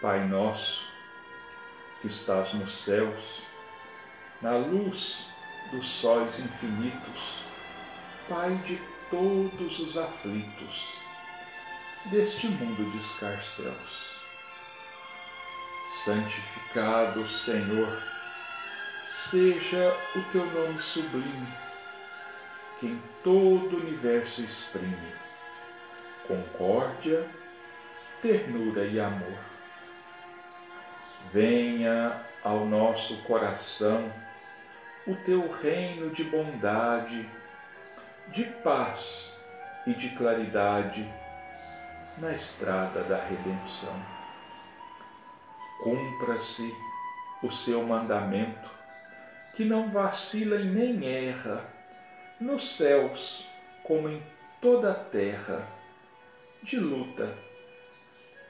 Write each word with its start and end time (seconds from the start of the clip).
Pai 0.00 0.26
nosso, 0.26 0.88
que 2.00 2.06
estás 2.06 2.54
nos 2.54 2.70
céus, 2.70 3.42
na 4.40 4.56
luz 4.56 5.26
dos 5.70 5.84
sóis 5.84 6.38
infinitos, 6.38 7.42
Pai 8.26 8.54
de 8.64 8.80
todos 9.10 9.78
os 9.78 9.98
aflitos 9.98 10.94
deste 12.06 12.48
mundo 12.48 12.90
de 12.92 12.96
escarcéus. 12.96 14.18
Santificado, 16.02 17.26
Senhor, 17.26 18.02
seja 19.06 19.94
o 20.16 20.22
teu 20.32 20.46
nome 20.46 20.78
sublime, 20.78 21.52
que 22.78 22.86
em 22.86 23.02
todo 23.22 23.76
o 23.76 23.80
universo 23.80 24.40
exprime 24.40 25.12
concórdia, 26.26 27.28
ternura 28.22 28.86
e 28.86 28.98
amor. 28.98 29.59
Venha 31.32 32.20
ao 32.42 32.64
nosso 32.66 33.22
coração 33.22 34.12
o 35.06 35.14
teu 35.16 35.50
reino 35.50 36.10
de 36.10 36.24
bondade, 36.24 37.28
de 38.28 38.44
paz 38.44 39.34
e 39.86 39.94
de 39.94 40.10
claridade 40.10 41.08
na 42.18 42.32
estrada 42.32 43.02
da 43.04 43.16
redenção. 43.16 43.94
Cumpra-se 45.82 46.74
o 47.42 47.50
seu 47.50 47.82
mandamento, 47.82 48.70
que 49.54 49.64
não 49.64 49.90
vacila 49.90 50.56
e 50.56 50.64
nem 50.64 51.06
erra, 51.06 51.64
nos 52.40 52.76
céus 52.76 53.48
como 53.82 54.08
em 54.08 54.22
toda 54.60 54.92
a 54.92 54.94
terra, 54.94 55.66
de 56.62 56.78
luta 56.78 57.34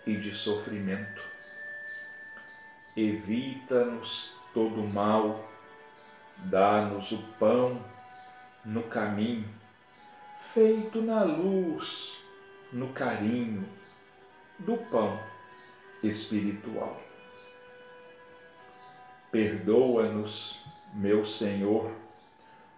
e 0.04 0.16
de 0.16 0.32
sofrimento. 0.32 1.29
Evita-nos 3.00 4.34
todo 4.52 4.86
mal, 4.92 5.42
dá-nos 6.36 7.10
o 7.12 7.18
pão 7.38 7.82
no 8.62 8.82
caminho, 8.82 9.48
feito 10.52 11.00
na 11.00 11.22
luz, 11.22 12.18
no 12.70 12.88
carinho 12.88 13.66
do 14.58 14.76
pão 14.90 15.18
espiritual. 16.02 17.00
Perdoa-nos, 19.32 20.60
meu 20.92 21.24
Senhor, 21.24 21.90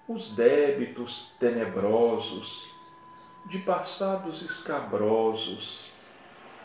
os 0.07 0.37
débitos 0.37 1.33
tenebrosos, 1.41 2.71
de 3.47 3.59
passados 3.59 4.41
escabrosos, 4.41 5.91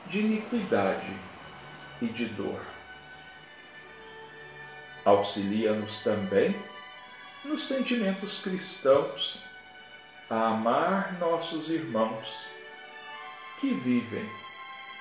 de 0.06 0.20
iniquidade 0.20 1.12
e 2.00 2.06
de 2.06 2.28
dor. 2.28 2.77
Auxilia-nos 5.08 6.00
também 6.00 6.54
nos 7.46 7.66
sentimentos 7.66 8.42
cristãos 8.42 9.42
a 10.30 10.50
amar 10.50 11.18
nossos 11.18 11.70
irmãos 11.70 12.46
que 13.62 13.74
vivem 13.74 14.30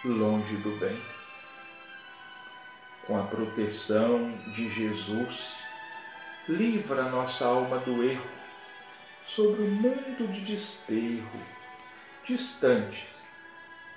longe 0.04 0.54
do 0.58 0.78
bem. 0.78 0.96
Com 3.04 3.18
a 3.18 3.24
proteção 3.24 4.30
de 4.54 4.68
Jesus, 4.68 5.56
livra 6.48 7.10
nossa 7.10 7.44
alma 7.44 7.78
do 7.78 8.04
erro 8.04 8.30
sobre 9.24 9.62
o 9.62 9.68
mundo 9.68 10.30
de 10.30 10.42
desterro, 10.42 11.40
distante 12.22 13.08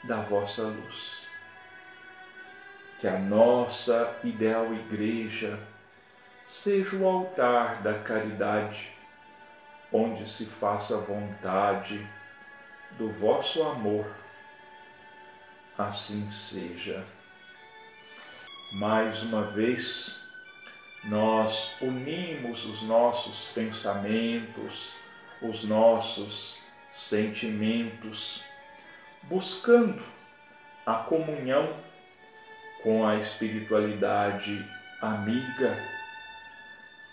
da 0.05 0.21
vossa 0.21 0.63
luz. 0.63 1.27
Que 2.99 3.07
a 3.07 3.19
nossa 3.19 4.19
ideal 4.23 4.73
igreja 4.73 5.68
seja 6.49 6.97
o 6.97 7.07
altar 7.07 7.83
da 7.83 7.99
caridade, 7.99 8.91
onde 9.93 10.27
se 10.27 10.47
faça 10.47 10.97
vontade 10.97 12.05
do 12.97 13.11
vosso 13.11 13.61
amor 13.61 14.11
assim 15.77 16.27
seja. 16.29 17.05
Mais 18.73 19.21
uma 19.21 19.43
vez, 19.43 20.19
nós 21.03 21.75
unimos 21.79 22.65
os 22.65 22.81
nossos 22.81 23.47
pensamentos, 23.53 24.93
os 25.41 25.63
nossos 25.63 26.59
sentimentos, 26.93 28.43
buscando 29.23 30.03
a 30.85 30.95
comunhão 30.95 31.73
com 32.81 33.07
a 33.07 33.17
espiritualidade 33.17 34.67
amiga, 34.99 35.98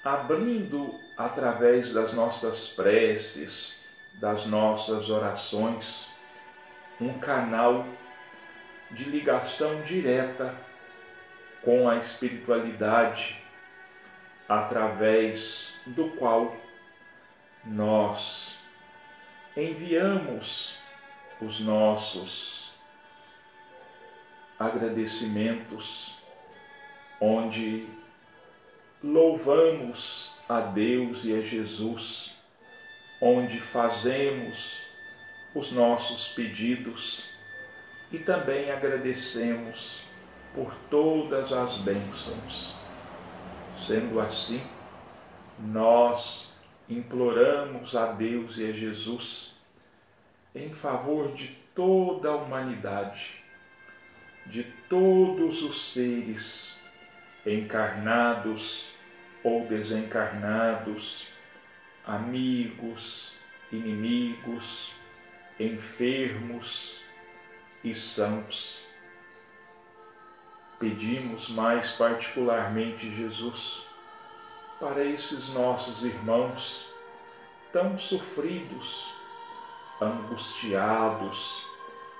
abrindo 0.06 1.00
através 1.16 1.92
das 1.92 2.12
nossas 2.12 2.68
preces, 2.68 3.76
das 4.14 4.46
nossas 4.46 5.10
orações, 5.10 6.08
um 7.00 7.18
canal 7.18 7.84
de 8.92 9.04
ligação 9.04 9.82
direta 9.82 10.54
com 11.62 11.88
a 11.88 11.96
espiritualidade, 11.96 13.42
através 14.48 15.74
do 15.84 16.10
qual 16.10 16.56
nós 17.64 18.56
enviamos 19.56 20.78
os 21.40 21.58
nossos 21.58 22.72
agradecimentos, 24.56 26.16
onde 27.20 27.88
louvamos 29.06 30.34
a 30.48 30.60
Deus 30.60 31.24
e 31.24 31.32
a 31.32 31.40
Jesus, 31.40 32.34
onde 33.20 33.60
fazemos 33.60 34.82
os 35.54 35.70
nossos 35.70 36.28
pedidos 36.28 37.30
e 38.12 38.18
também 38.18 38.70
agradecemos 38.70 40.02
por 40.54 40.74
todas 40.90 41.52
as 41.52 41.76
bênçãos. 41.78 42.74
Sendo 43.86 44.20
assim, 44.20 44.60
nós 45.58 46.52
imploramos 46.88 47.94
a 47.94 48.06
Deus 48.12 48.58
e 48.58 48.68
a 48.68 48.72
Jesus 48.72 49.54
em 50.54 50.72
favor 50.72 51.32
de 51.32 51.48
toda 51.74 52.30
a 52.30 52.36
humanidade, 52.36 53.42
de 54.46 54.64
todos 54.88 55.62
os 55.62 55.92
seres 55.92 56.76
encarnados 57.46 58.95
ou 59.46 59.64
desencarnados, 59.66 61.28
amigos, 62.04 63.32
inimigos, 63.70 64.92
enfermos, 65.60 67.00
e 67.86 67.94
sãos. 67.94 68.84
Pedimos 70.80 71.48
mais 71.48 71.92
particularmente, 71.92 73.08
Jesus, 73.14 73.86
para 74.80 75.04
esses 75.04 75.54
nossos 75.54 76.02
irmãos 76.02 76.84
tão 77.72 77.96
sofridos, 77.96 79.08
angustiados, 80.00 81.64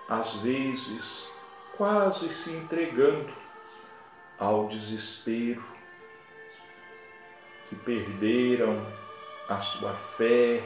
às 0.08 0.36
vezes 0.36 1.28
quase 1.76 2.30
se 2.30 2.52
entregando 2.52 3.32
ao 4.38 4.68
desespero, 4.68 5.64
que 7.68 7.76
perderam 7.76 8.84
a 9.48 9.58
sua 9.58 9.92
fé, 9.94 10.62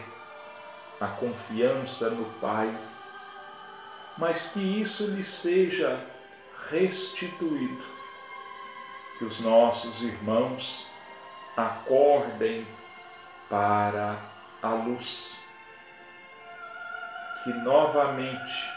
a 1.00 1.06
confiança 1.06 2.10
no 2.10 2.24
Pai 2.40 2.74
mas 4.20 4.48
que 4.48 4.60
isso 4.60 5.06
lhe 5.06 5.24
seja 5.24 5.98
restituído. 6.68 7.82
Que 9.18 9.24
os 9.24 9.40
nossos 9.40 10.02
irmãos 10.02 10.86
acordem 11.56 12.66
para 13.48 14.18
a 14.62 14.68
luz. 14.68 15.34
Que 17.42 17.50
novamente 17.50 18.70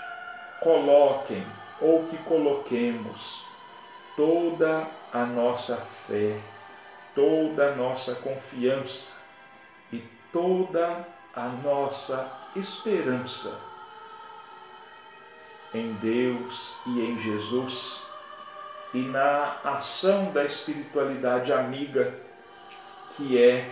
coloquem 0.61 1.45
ou 1.81 2.05
que 2.05 2.17
coloquemos 2.19 3.45
toda 4.15 4.87
a 5.11 5.25
nossa 5.25 5.77
fé, 6.07 6.39
toda 7.15 7.71
a 7.71 7.75
nossa 7.75 8.15
confiança 8.15 9.13
e 9.91 10.03
toda 10.31 11.07
a 11.35 11.47
nossa 11.47 12.31
esperança 12.55 13.59
em 15.73 15.93
Deus 15.93 16.75
e 16.85 17.01
em 17.01 17.17
Jesus 17.17 18.03
e 18.93 19.01
na 19.01 19.57
ação 19.63 20.31
da 20.31 20.45
espiritualidade 20.45 21.51
amiga 21.51 22.19
que 23.15 23.41
é 23.41 23.71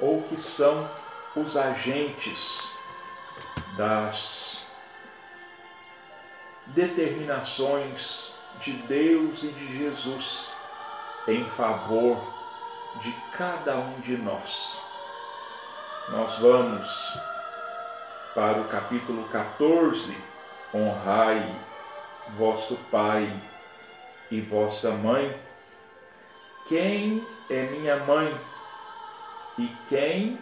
ou 0.00 0.22
que 0.22 0.36
são 0.36 0.88
os 1.36 1.56
agentes 1.56 2.72
das 3.76 4.66
determinações 6.66 8.34
de 8.60 8.72
Deus 8.72 9.42
e 9.42 9.48
de 9.48 9.78
Jesus 9.78 10.51
em 11.26 11.44
favor 11.50 12.20
de 13.00 13.12
cada 13.36 13.76
um 13.76 14.00
de 14.00 14.16
nós. 14.16 14.78
Nós 16.08 16.36
vamos 16.38 17.18
para 18.34 18.60
o 18.60 18.68
capítulo 18.68 19.28
14, 19.28 20.16
honrai 20.74 21.54
vosso 22.30 22.76
pai 22.90 23.32
e 24.30 24.40
vossa 24.40 24.90
mãe. 24.90 25.40
Quem 26.66 27.26
é 27.50 27.62
minha 27.64 27.96
mãe 28.04 28.40
e 29.58 29.68
quem 29.88 30.38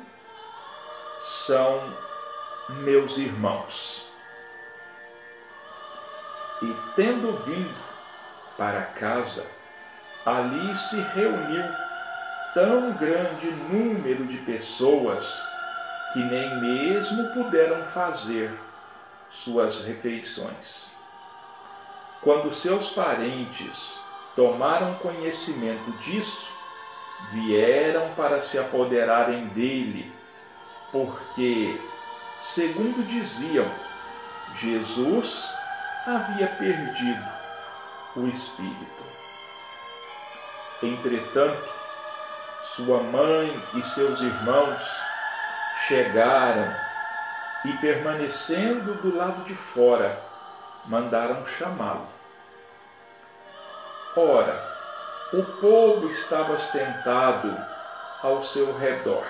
são 1.21 1.95
meus 2.69 3.19
irmãos? 3.19 4.09
E 6.63 6.75
tendo 6.95 7.33
vindo 7.33 7.75
para 8.57 8.83
casa, 8.83 9.47
ali 10.25 10.75
se 10.75 11.01
reuniu 11.15 11.65
tão 12.55 12.93
grande 12.93 13.51
número 13.51 14.27
de 14.27 14.39
pessoas 14.39 15.41
que 16.13 16.19
nem 16.19 16.61
mesmo 16.61 17.29
puderam 17.29 17.85
fazer 17.85 18.53
suas 19.31 19.85
refeições. 19.85 20.91
Quando 22.23 22.51
seus 22.51 22.91
parentes 22.91 23.99
tomaram 24.35 24.95
conhecimento 24.95 25.91
disso, 25.99 26.53
vieram 27.33 28.13
para 28.15 28.41
se 28.41 28.59
apoderarem 28.59 29.47
dele, 29.49 30.13
porque, 30.91 31.81
segundo 32.41 33.07
diziam, 33.07 33.71
Jesus 34.55 35.49
havia 36.07 36.49
perdido 36.49 37.29
o 38.17 38.27
espírito. 38.27 39.10
Entretanto, 40.83 41.69
sua 42.63 43.03
mãe 43.03 43.63
e 43.75 43.83
seus 43.83 44.21
irmãos 44.21 44.83
chegaram 45.87 46.75
e, 47.65 47.73
permanecendo 47.75 48.95
do 48.95 49.15
lado 49.15 49.45
de 49.45 49.55
fora, 49.55 50.19
mandaram 50.87 51.45
chamá-lo. 51.45 52.09
Ora, 54.17 54.71
o 55.33 55.43
povo 55.61 56.09
estava 56.09 56.57
sentado 56.57 57.57
ao 58.23 58.41
seu 58.43 58.77
redor 58.77 59.27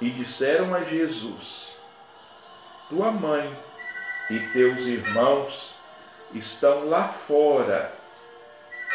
e 0.00 0.10
disseram 0.10 0.74
a 0.74 0.84
Jesus: 0.84 1.76
Tua 2.88 3.10
mãe 3.10 3.56
e 4.30 4.38
teus 4.52 4.80
irmãos 4.82 5.74
estão 6.32 6.88
lá 6.88 7.08
fora 7.08 7.92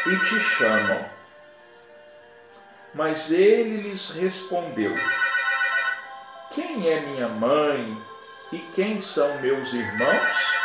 e 0.06 0.16
te 0.18 0.38
chamam. 0.38 1.17
Mas 2.94 3.30
ele 3.30 3.82
lhes 3.82 4.10
respondeu: 4.10 4.94
Quem 6.54 6.90
é 6.90 7.00
minha 7.00 7.28
mãe 7.28 7.96
e 8.52 8.58
quem 8.74 9.00
são 9.00 9.40
meus 9.40 9.72
irmãos? 9.72 10.58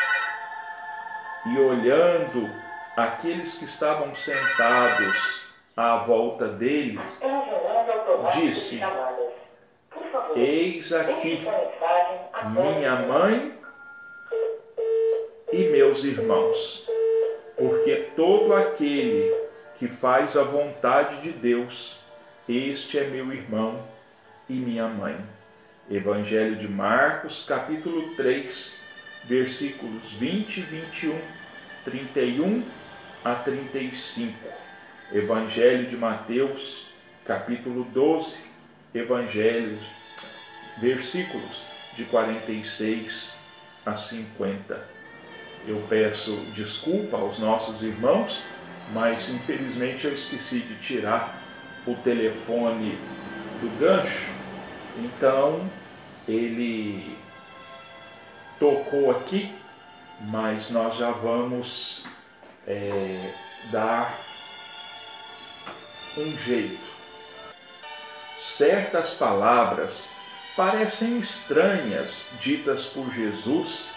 E 1.45 1.59
olhando 1.59 2.49
aqueles 2.95 3.55
que 3.55 3.65
estavam 3.65 4.13
sentados 4.15 5.43
à 5.75 5.97
volta 5.97 6.47
dele, 6.47 6.99
disse: 8.33 8.79
Eis 10.35 10.93
aqui 10.93 11.45
minha 12.45 12.95
mãe 12.95 13.57
e 15.51 15.69
meus 15.69 16.03
irmãos, 16.03 16.87
porque 17.57 18.11
todo 18.15 18.53
aquele 18.55 19.33
que 19.77 19.87
faz 19.87 20.37
a 20.37 20.43
vontade 20.43 21.17
de 21.17 21.31
Deus, 21.31 22.02
este 22.48 23.00
é 23.00 23.06
meu 23.06 23.31
irmão 23.31 23.88
e 24.50 24.54
minha 24.54 24.88
mãe. 24.88 25.18
Evangelho 25.90 26.57
de 26.57 26.68
Marcos, 26.68 27.45
capítulo 27.48 28.16
3, 28.16 28.75
versículos 29.24 30.12
20 30.13 30.57
e 30.57 30.62
21, 30.62 31.22
31 31.86 32.63
a 33.24 33.36
35. 33.36 34.38
Evangelho 35.13 35.88
de 35.88 35.95
Mateus, 35.95 36.88
capítulo 37.25 37.86
12, 37.86 38.44
evangelhos, 38.94 39.81
versículos 40.80 41.63
de 41.95 42.04
46 42.06 43.34
a 43.86 43.95
50. 43.95 44.86
Eu 45.66 45.81
peço 45.88 46.36
desculpa 46.54 47.16
aos 47.16 47.40
nossos 47.40 47.81
irmãos, 47.81 48.44
mas 48.92 49.30
infelizmente 49.30 50.06
eu 50.06 50.12
esqueci 50.12 50.60
de 50.60 50.75
tirar 50.75 51.43
o 51.85 51.95
telefone 51.95 52.97
do 53.62 53.80
gancho. 53.80 54.31
Então 54.97 55.69
ele 56.27 57.18
tocou 58.59 59.12
aqui, 59.12 59.53
mas 60.21 60.69
nós 60.69 60.95
já 60.95 61.12
vamos 61.12 62.06
é, 62.68 63.33
dar 63.71 64.18
um 66.18 66.38
jeito. 66.38 66.94
Certas 68.38 69.13
palavras 69.13 70.03
parecem 70.56 71.18
estranhas 71.18 72.27
ditas 72.39 72.85
por 72.85 73.12
Jesus 73.13 73.88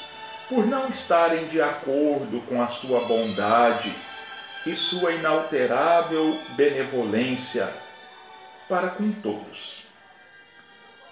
por 0.49 0.67
não 0.67 0.89
estarem 0.89 1.47
de 1.49 1.61
acordo 1.61 2.41
com 2.49 2.63
a 2.63 2.69
sua 2.69 3.01
bondade 3.01 3.95
e 4.67 4.75
sua 4.75 5.13
inalterável 5.13 6.39
benevolência 6.57 7.73
para 8.69 8.89
com 8.89 9.13
todos. 9.13 9.85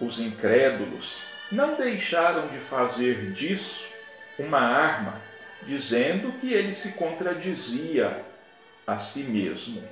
Os 0.01 0.19
incrédulos 0.19 1.23
não 1.53 1.77
deixaram 1.77 2.49
de 2.49 2.59
fazer 2.59 3.31
disso 3.31 3.89
uma 4.39 4.59
arma, 4.59 5.21
dizendo 5.63 6.33
que 6.33 6.53
ele 6.53 6.75
se 6.75 6.93
contradizia 6.93 8.25
a 8.85 8.99
si 8.99 9.23
mesmo. 9.23 9.83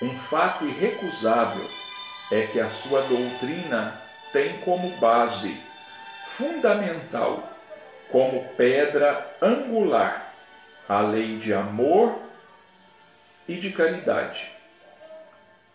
Um 0.00 0.16
fato 0.16 0.64
irrecusável 0.64 1.68
é 2.32 2.46
que 2.46 2.58
a 2.58 2.70
sua 2.70 3.02
doutrina 3.02 4.00
tem 4.32 4.58
como 4.60 4.96
base 4.96 5.60
fundamental, 6.24 7.52
como 8.10 8.48
pedra 8.56 9.36
angular, 9.42 10.29
a 10.90 11.02
lei 11.02 11.36
de 11.36 11.54
amor 11.54 12.18
e 13.46 13.58
de 13.58 13.70
caridade. 13.70 14.50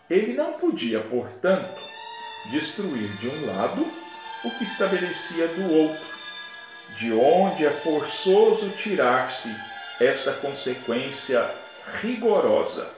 Ele 0.09 0.33
não 0.33 0.59
podia, 0.59 0.99
portanto, 0.99 1.81
destruir 2.51 3.15
de 3.15 3.29
um 3.29 3.45
lado 3.45 3.89
o 4.43 4.51
que 4.51 4.65
estabelecia 4.65 5.47
do 5.47 5.71
outro, 5.71 6.05
de 6.97 7.13
onde 7.13 7.65
é 7.65 7.71
forçoso 7.71 8.71
tirar-se 8.71 9.49
esta 10.01 10.33
consequência 10.33 11.49
rigorosa. 12.01 12.91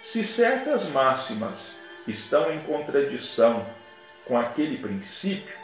Se 0.00 0.24
certas 0.24 0.88
máximas 0.88 1.76
estão 2.08 2.52
em 2.52 2.58
contradição 2.64 3.64
com 4.26 4.36
aquele 4.36 4.78
princípio, 4.78 5.54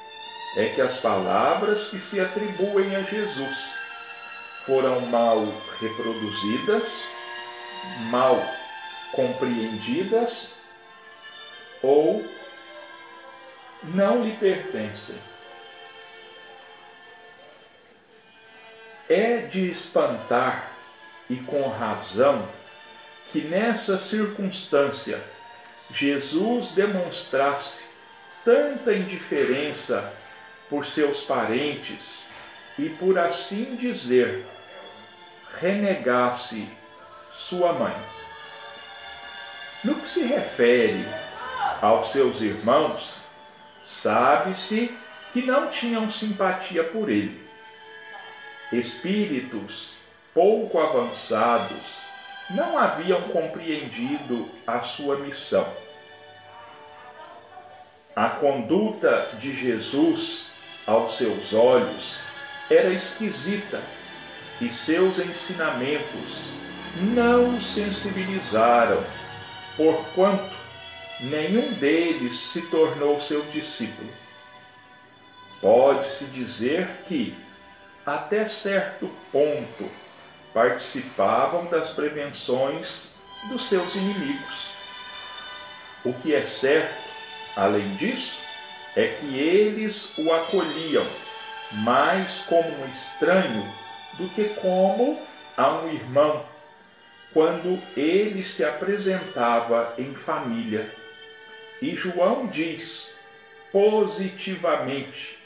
é 0.59 0.67
que 0.67 0.81
as 0.81 1.01
palavras 1.01 1.89
que 1.89 1.99
se 1.99 2.21
atribuem 2.21 2.95
a 2.95 3.03
Jesus 3.03 3.75
foram 4.67 5.01
mal 5.03 5.47
reproduzidas, 5.81 7.05
mal 8.11 8.45
compreendidas 9.13 10.49
ou 11.81 12.27
não 13.85 14.25
lhe 14.25 14.37
pertencem. 14.37 15.17
É 19.09 19.39
de 19.39 19.71
espantar, 19.71 20.73
e 21.31 21.37
com 21.37 21.69
razão, 21.69 22.49
que 23.31 23.41
nessa 23.41 23.99
circunstância 23.99 25.23
Jesus 25.91 26.69
demonstrasse 26.69 27.85
tanta 28.45 28.93
indiferença 28.93 30.13
por 30.69 30.85
seus 30.87 31.23
parentes 31.23 32.19
e, 32.79 32.89
por 32.89 33.19
assim 33.19 33.77
dizer, 33.77 34.45
renegasse 35.61 36.69
sua 37.33 37.73
mãe. 37.73 37.97
No 39.85 39.97
que 39.97 40.09
se 40.09 40.27
refere 40.27 41.05
aos 41.81 42.11
seus 42.11 42.41
irmãos, 42.41 43.17
sabe-se 43.87 44.97
que 45.33 45.43
não 45.43 45.69
tinham 45.69 46.09
simpatia 46.09 46.83
por 46.85 47.09
ele. 47.09 47.47
Espíritos 48.73 49.97
pouco 50.35 50.79
avançados 50.79 51.99
não 52.51 52.79
haviam 52.79 53.23
compreendido 53.29 54.51
a 54.67 54.81
sua 54.81 55.19
missão. 55.19 55.67
A 58.15 58.31
conduta 58.31 59.31
de 59.39 59.53
Jesus 59.55 60.49
aos 60.87 61.17
seus 61.17 61.53
olhos 61.53 62.19
era 62.71 62.91
esquisita 62.91 63.83
e 64.61 64.71
seus 64.71 65.19
ensinamentos 65.19 66.49
não 66.97 67.57
o 67.57 67.61
sensibilizaram, 67.61 69.05
porquanto 69.77 70.55
nenhum 71.21 71.73
deles 71.75 72.39
se 72.39 72.63
tornou 72.63 73.21
seu 73.21 73.43
discípulo. 73.47 74.09
Pode-se 75.61 76.27
dizer 76.27 76.89
que, 77.07 77.37
até 78.05 78.47
certo 78.47 79.11
ponto, 79.31 79.91
participavam 80.55 81.67
das 81.67 81.91
prevenções 81.91 83.11
dos 83.51 83.69
seus 83.69 83.95
inimigos. 83.95 84.71
O 86.05 86.13
que 86.15 86.35
é 86.35 86.45
certo, 86.45 86.95
além 87.57 87.95
disso, 87.97 88.39
é 88.95 89.09
que 89.09 89.39
eles 89.39 90.17
o 90.17 90.33
acolhiam 90.33 91.07
mais 91.73 92.39
como 92.49 92.69
um 92.69 92.89
estranho 92.89 93.71
do 94.19 94.29
que 94.31 94.45
como 94.61 95.21
a 95.57 95.79
um 95.79 95.93
irmão, 95.93 96.45
quando 97.33 97.81
ele 97.97 98.43
se 98.43 98.65
apresentava 98.65 99.95
em 99.99 100.15
família. 100.15 100.91
E 101.83 101.95
João 101.95 102.47
diz 102.47 103.11
positivamente 103.71 105.39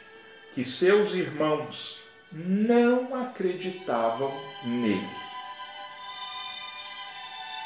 que 0.54 0.64
seus 0.64 1.12
irmãos 1.14 2.00
não 2.32 3.20
acreditavam 3.22 4.32
nele. 4.64 5.08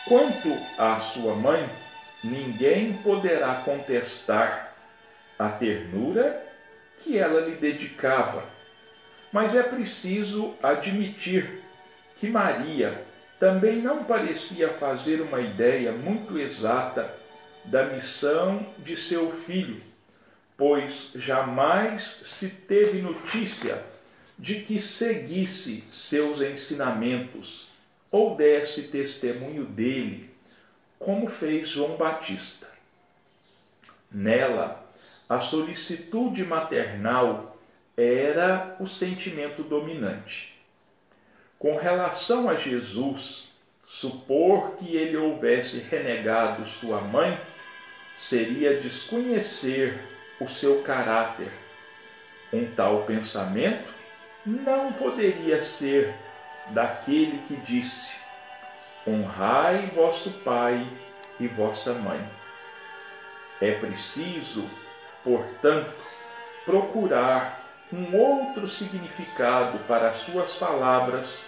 Quanto 0.07 0.57
à 0.79 0.99
sua 1.01 1.35
mãe, 1.35 1.69
ninguém 2.23 2.95
poderá 2.99 3.57
contestar 3.57 4.75
a 5.39 5.49
ternura 5.49 6.47
que 7.03 7.19
ela 7.19 7.41
lhe 7.41 7.57
dedicava, 7.57 8.45
mas 9.35 9.57
é 9.57 9.65
preciso 9.65 10.55
admitir 10.63 11.61
que 12.21 12.29
Maria 12.29 13.05
também 13.41 13.83
não 13.83 14.05
parecia 14.05 14.69
fazer 14.75 15.21
uma 15.21 15.41
ideia 15.41 15.91
muito 15.91 16.39
exata 16.39 17.13
da 17.65 17.87
missão 17.87 18.65
de 18.79 18.95
seu 18.97 19.33
filho, 19.33 19.83
pois 20.57 21.11
jamais 21.17 22.05
se 22.23 22.49
teve 22.49 23.03
notícia 23.03 23.83
de 24.39 24.61
que 24.61 24.79
seguisse 24.79 25.83
seus 25.91 26.41
ensinamentos 26.41 27.73
ou 28.13 28.37
desse 28.37 28.83
testemunho 28.85 29.65
dele, 29.65 30.31
como 30.97 31.27
fez 31.27 31.71
João 31.71 31.97
Batista. 31.97 32.69
Nela, 34.13 34.89
a 35.29 35.41
solicitude 35.41 36.45
maternal 36.45 37.54
era 37.97 38.77
o 38.81 38.87
sentimento 38.87 39.63
dominante. 39.63 40.55
Com 41.59 41.77
relação 41.77 42.49
a 42.49 42.57
Jesus, 42.57 43.49
supor 43.87 44.73
que 44.77 44.97
ele 44.97 45.17
houvesse 45.17 45.79
renegado 45.79 46.67
sua 46.67 47.01
mãe 47.01 47.41
seria 48.17 48.79
desconhecer 48.79 49.99
o 50.41 50.47
seu 50.49 50.83
caráter. 50.83 51.51
Um 52.53 52.67
tal 52.75 53.05
pensamento 53.05 53.93
não 54.45 54.93
poderia 54.93 55.61
ser 55.61 56.15
daquele 56.71 57.39
que 57.47 57.57
disse: 57.57 58.17
Honrai 59.07 59.91
vosso 59.95 60.31
pai 60.45 60.87
e 61.41 61.47
vossa 61.47 61.95
mãe. 61.95 62.29
É 63.61 63.73
preciso, 63.73 64.69
portanto, 65.23 65.95
procurar 66.65 67.64
um 67.93 68.17
outro 68.17 68.67
significado 68.67 69.79
para 69.87 70.09
as 70.09 70.17
suas 70.17 70.55
palavras, 70.55 71.45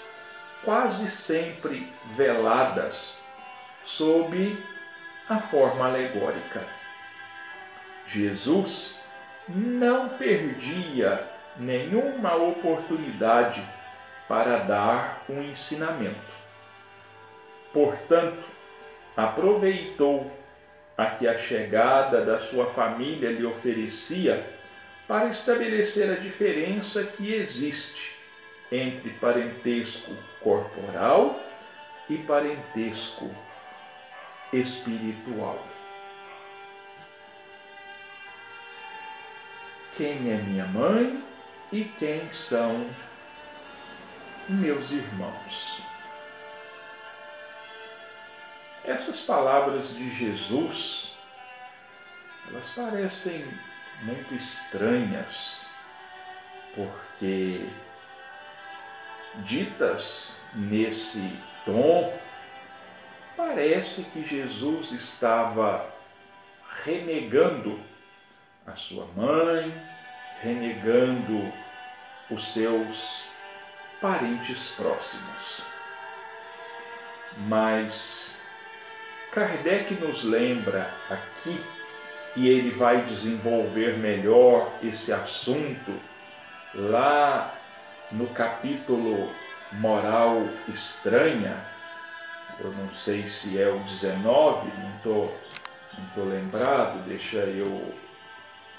quase 0.64 1.08
sempre 1.08 1.90
veladas 2.14 3.16
sob 3.82 4.64
a 5.28 5.38
forma 5.38 5.86
alegórica. 5.86 6.64
Jesus 8.06 8.96
não 9.48 10.10
perdia 10.10 11.26
nenhuma 11.56 12.34
oportunidade 12.34 13.62
para 14.28 14.58
dar 14.58 15.24
um 15.28 15.42
ensinamento. 15.42 16.36
Portanto, 17.72 18.44
aproveitou 19.16 20.30
a 20.96 21.06
que 21.06 21.28
a 21.28 21.36
chegada 21.36 22.24
da 22.24 22.38
sua 22.38 22.66
família 22.66 23.30
lhe 23.30 23.44
oferecia 23.44 24.55
para 25.06 25.28
estabelecer 25.28 26.10
a 26.10 26.16
diferença 26.16 27.04
que 27.04 27.32
existe 27.32 28.16
entre 28.72 29.10
parentesco 29.10 30.12
corporal 30.40 31.40
e 32.08 32.18
parentesco 32.18 33.30
espiritual. 34.52 35.64
Quem 39.96 40.30
é 40.30 40.36
minha 40.36 40.66
mãe 40.66 41.24
e 41.72 41.84
quem 41.84 42.30
são 42.30 42.86
meus 44.48 44.90
irmãos? 44.90 45.80
Essas 48.84 49.20
palavras 49.22 49.94
de 49.94 50.10
Jesus, 50.10 51.16
elas 52.48 52.70
parecem 52.70 53.44
muito 54.02 54.34
estranhas, 54.34 55.66
porque 56.74 57.68
ditas 59.36 60.34
nesse 60.54 61.36
tom, 61.64 62.18
parece 63.36 64.04
que 64.04 64.24
Jesus 64.24 64.92
estava 64.92 65.86
renegando 66.84 67.80
a 68.66 68.74
sua 68.74 69.06
mãe, 69.16 69.72
renegando 70.42 71.52
os 72.30 72.52
seus 72.52 73.24
parentes 74.00 74.68
próximos. 74.70 75.62
Mas 77.48 78.34
Kardec 79.32 79.94
nos 79.94 80.24
lembra 80.24 80.90
aqui, 81.10 81.60
e 82.36 82.48
ele 82.48 82.70
vai 82.70 83.02
desenvolver 83.02 83.96
melhor 83.98 84.70
esse 84.82 85.12
assunto 85.12 85.92
lá 86.74 87.54
no 88.12 88.26
capítulo 88.28 89.30
Moral 89.72 90.46
Estranha, 90.68 91.56
eu 92.60 92.70
não 92.72 92.90
sei 92.92 93.26
se 93.26 93.58
é 93.58 93.68
o 93.68 93.78
19, 93.80 94.68
não 94.78 94.96
estou 94.96 95.46
não 95.98 96.06
tô 96.14 96.24
lembrado, 96.24 97.02
deixa 97.08 97.38
eu 97.38 97.94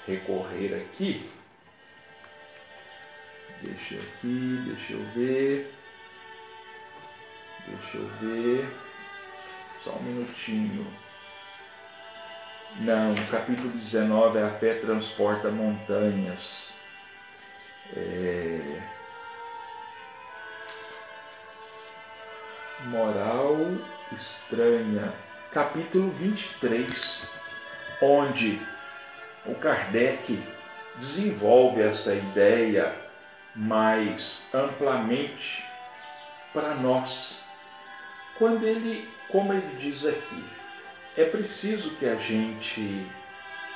recorrer 0.06 0.74
aqui. 0.74 1.28
Deixa 3.60 3.96
aqui, 3.96 4.62
deixa 4.66 4.92
eu 4.92 5.04
ver. 5.14 5.74
Deixa 7.66 7.96
eu 7.96 8.06
ver. 8.20 8.68
Só 9.82 9.90
um 9.96 10.02
minutinho. 10.02 10.86
Não, 12.80 13.12
o 13.12 13.26
capítulo 13.26 13.70
19 13.70 14.38
é 14.38 14.44
a 14.44 14.50
fé 14.50 14.74
transporta 14.74 15.50
montanhas. 15.50 16.72
É... 17.96 18.80
Moral 22.84 23.56
estranha. 24.12 25.12
Capítulo 25.50 26.08
23, 26.12 27.28
onde 28.00 28.62
o 29.44 29.56
Kardec 29.56 30.40
desenvolve 30.94 31.82
essa 31.82 32.14
ideia 32.14 32.94
mais 33.56 34.46
amplamente 34.54 35.64
para 36.52 36.76
nós. 36.76 37.42
Quando 38.38 38.64
ele, 38.64 39.10
como 39.32 39.52
ele 39.52 39.74
diz 39.76 40.06
aqui, 40.06 40.57
é 41.18 41.24
preciso 41.24 41.90
que 41.96 42.06
a 42.06 42.14
gente 42.14 43.04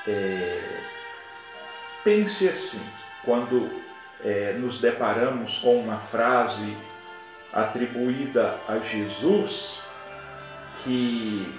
é, 0.07 0.79
pense 2.01 2.47
assim, 2.47 2.81
quando 3.25 3.69
é, 4.23 4.53
nos 4.53 4.79
deparamos 4.79 5.59
com 5.59 5.77
uma 5.77 5.97
frase 5.97 6.77
atribuída 7.51 8.57
a 8.65 8.79
Jesus 8.79 9.81
que 10.83 11.53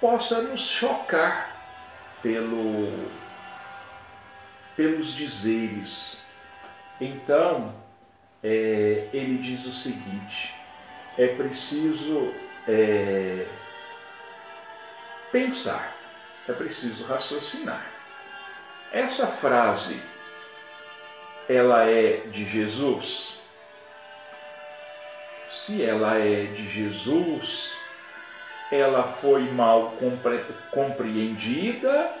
possa 0.00 0.40
nos 0.40 0.60
chocar 0.60 1.54
pelo, 2.22 3.10
pelos 4.74 5.12
dizeres. 5.12 6.18
Então, 6.98 7.74
é, 8.42 9.06
ele 9.12 9.36
diz 9.36 9.66
o 9.66 9.70
seguinte: 9.70 10.54
é 11.18 11.26
preciso 11.28 12.32
é, 12.66 13.46
pensar, 15.34 15.96
é 16.48 16.52
preciso 16.52 17.04
raciocinar. 17.06 17.84
Essa 18.92 19.26
frase, 19.26 20.00
ela 21.48 21.84
é 21.84 22.18
de 22.28 22.44
Jesus? 22.44 23.34
se 25.54 25.84
ela 25.84 26.18
é 26.18 26.44
de 26.46 26.66
Jesus, 26.68 27.76
ela 28.70 29.04
foi 29.04 29.50
mal 29.50 29.94
compreendida 30.70 32.12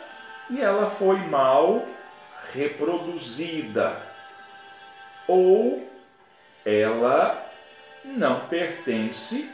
e 0.48 0.60
ela 0.60 0.88
foi 0.88 1.18
mal 1.18 1.86
reproduzida, 2.52 4.00
ou 5.26 5.88
ela 6.64 7.50
não 8.04 8.46
pertence 8.46 9.50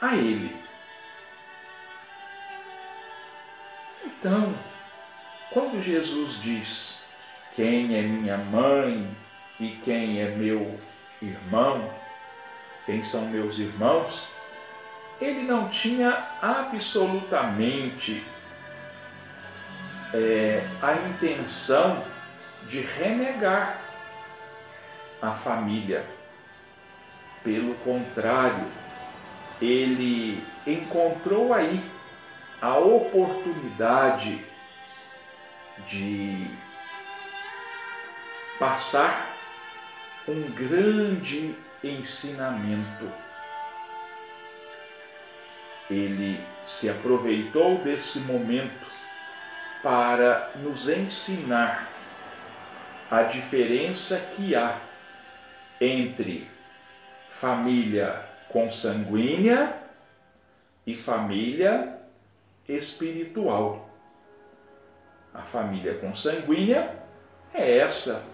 a 0.00 0.14
ele. 0.16 0.54
Então, 4.18 4.52
quando 5.52 5.80
Jesus 5.80 6.40
diz 6.42 7.00
quem 7.54 7.96
é 7.96 8.02
minha 8.02 8.36
mãe 8.36 9.16
e 9.60 9.76
quem 9.84 10.20
é 10.20 10.30
meu 10.30 10.76
irmão, 11.22 11.88
quem 12.84 13.00
são 13.00 13.26
meus 13.26 13.60
irmãos, 13.60 14.26
ele 15.20 15.42
não 15.42 15.68
tinha 15.68 16.26
absolutamente 16.42 18.26
é, 20.12 20.66
a 20.82 20.94
intenção 20.94 22.04
de 22.66 22.80
renegar 22.80 23.80
a 25.22 25.30
família. 25.30 26.04
Pelo 27.44 27.74
contrário, 27.76 28.66
ele 29.62 30.42
encontrou 30.66 31.54
aí 31.54 31.97
a 32.60 32.76
oportunidade 32.78 34.44
de 35.86 36.50
passar 38.58 39.36
um 40.26 40.50
grande 40.50 41.54
ensinamento. 41.82 43.10
Ele 45.88 46.44
se 46.66 46.90
aproveitou 46.90 47.78
desse 47.78 48.18
momento 48.18 48.86
para 49.82 50.50
nos 50.56 50.88
ensinar 50.88 51.88
a 53.10 53.22
diferença 53.22 54.18
que 54.18 54.54
há 54.54 54.78
entre 55.80 56.50
família 57.30 58.28
consanguínea 58.48 59.72
e 60.86 60.94
família 60.94 61.97
espiritual. 62.68 63.88
A 65.32 65.42
família 65.42 65.94
consanguínea 65.98 67.02
é 67.54 67.78
essa 67.78 68.24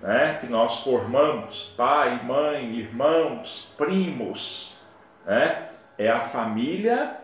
né, 0.00 0.38
que 0.40 0.46
nós 0.46 0.80
formamos, 0.82 1.74
pai, 1.76 2.22
mãe, 2.24 2.74
irmãos, 2.74 3.72
primos, 3.76 4.74
né? 5.24 5.68
é 5.96 6.08
a 6.08 6.20
família 6.20 7.16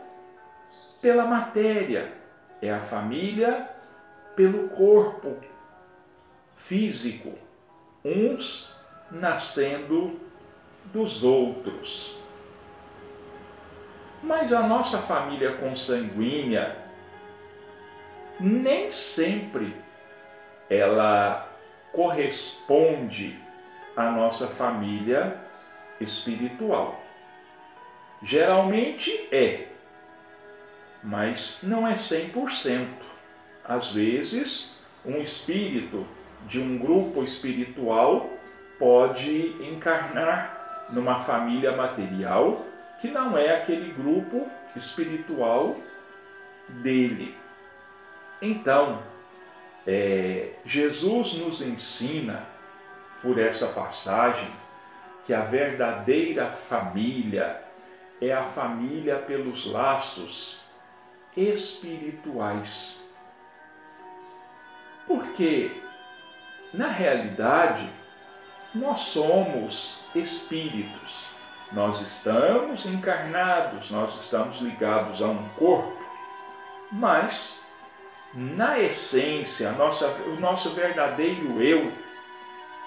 pela 1.01 1.25
matéria, 1.25 2.13
é 2.61 2.73
a 2.73 2.81
família 2.81 3.69
pelo 4.35 4.69
corpo 4.71 5.37
físico, 6.57 7.33
uns 8.05 8.75
nascendo 9.11 10.19
dos 10.87 11.23
outros. 11.23 12.19
Mas 14.25 14.55
a 14.55 14.63
nossa 14.63 15.03
família 15.03 15.53
consanguínea 15.57 16.79
nem 18.41 18.89
sempre 18.89 19.77
ela 20.71 21.47
corresponde 21.93 23.39
à 23.95 24.11
nossa 24.11 24.49
família 24.49 25.39
espiritual. 26.01 27.03
Geralmente 28.23 29.29
é, 29.31 29.69
mas 31.03 31.61
não 31.63 31.87
é 31.87 31.93
100%. 31.93 32.89
Às 33.63 33.93
vezes, 33.93 34.75
um 35.05 35.19
espírito 35.19 36.07
de 36.47 36.61
um 36.61 36.79
grupo 36.79 37.23
espiritual 37.23 38.31
pode 38.79 39.49
encarnar 39.63 40.89
numa 40.91 41.21
família 41.21 41.77
material 41.77 42.65
que 43.05 43.11
não 43.11 43.37
é 43.37 43.55
aquele 43.55 43.93
grupo 43.93 44.51
espiritual 44.75 45.77
dele. 46.81 47.37
Então, 48.41 49.03
é, 49.87 50.55
Jesus 50.65 51.35
nos 51.35 51.61
ensina 51.61 52.47
por 53.21 53.39
essa 53.39 53.69
passagem 53.69 54.51
que 55.27 55.35
a 55.35 55.43
verdadeira 55.43 56.51
família 56.51 57.63
é 58.23 58.33
a 58.33 58.45
família 58.45 59.17
pelos 59.17 59.67
laços 59.67 60.59
espirituais. 61.37 62.99
Porque, 65.07 65.79
na 66.73 66.89
realidade, 66.89 67.87
nós 68.75 69.01
somos 69.01 70.01
espíritos. 70.15 71.34
Nós 71.75 72.01
estamos 72.01 72.87
encarnados, 72.87 73.91
nós 73.91 74.15
estamos 74.15 74.61
ligados 74.61 75.21
a 75.21 75.27
um 75.27 75.49
corpo, 75.51 75.99
mas 76.93 77.67
na 78.33 78.79
essência, 78.79 79.73
nossa, 79.73 80.07
o 80.23 80.39
nosso 80.39 80.71
verdadeiro 80.71 81.61
eu 81.61 81.93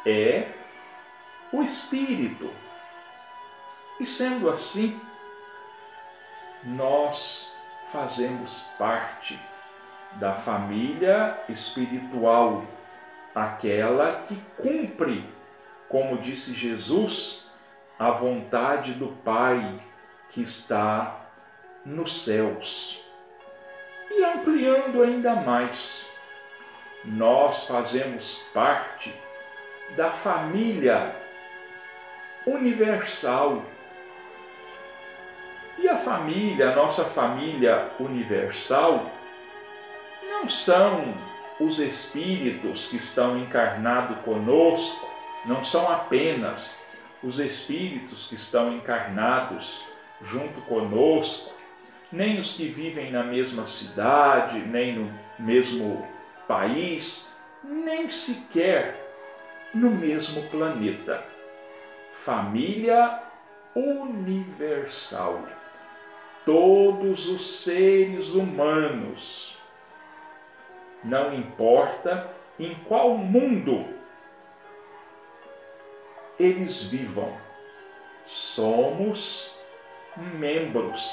é 0.05 0.53
o 1.51 1.61
espírito. 1.61 2.49
E 3.99 4.05
sendo 4.05 4.49
assim, 4.49 4.97
nós 6.63 7.53
fazemos 7.91 8.61
parte 8.77 9.37
da 10.13 10.33
família 10.33 11.37
espiritual, 11.49 12.63
aquela 13.35 14.21
que 14.21 14.41
cumpre, 14.55 15.29
como 15.89 16.19
disse 16.19 16.53
Jesus, 16.53 17.46
a 17.99 18.11
vontade 18.11 18.93
do 18.93 19.07
Pai 19.23 19.81
que 20.29 20.41
está 20.41 21.21
nos 21.85 22.23
céus. 22.23 23.03
E 24.11 24.23
ampliando 24.23 25.01
ainda 25.01 25.35
mais, 25.35 26.09
nós 27.03 27.65
fazemos 27.67 28.41
parte 28.53 29.13
da 29.95 30.11
família 30.11 31.15
universal. 32.45 33.63
E 35.77 35.87
a 35.87 35.97
família, 35.97 36.71
a 36.71 36.75
nossa 36.75 37.05
família 37.05 37.91
universal, 37.99 39.11
não 40.23 40.47
são 40.47 41.15
os 41.59 41.79
espíritos 41.79 42.87
que 42.87 42.97
estão 42.97 43.37
encarnados 43.37 44.19
conosco, 44.19 45.07
não 45.45 45.63
são 45.63 45.91
apenas 45.91 46.77
os 47.23 47.39
espíritos 47.39 48.27
que 48.27 48.35
estão 48.35 48.73
encarnados 48.73 49.83
junto 50.21 50.61
conosco, 50.61 51.53
nem 52.11 52.37
os 52.37 52.55
que 52.55 52.67
vivem 52.67 53.11
na 53.11 53.23
mesma 53.23 53.65
cidade, 53.65 54.59
nem 54.59 54.95
no 54.95 55.19
mesmo 55.39 56.07
país, 56.47 57.33
nem 57.63 58.07
sequer 58.07 58.95
no 59.73 59.89
mesmo 59.89 60.43
planeta. 60.49 61.23
Família 62.23 63.21
universal. 63.75 65.43
Todos 66.45 67.27
os 67.27 67.63
seres 67.63 68.29
humanos, 68.29 69.57
não 71.03 71.33
importa 71.33 72.29
em 72.57 72.73
qual 72.85 73.17
mundo 73.17 73.96
eles 76.39 76.83
vivam, 76.83 77.35
somos 78.25 79.51
membros 80.15 81.03